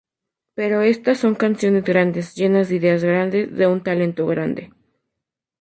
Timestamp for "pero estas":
0.55-1.19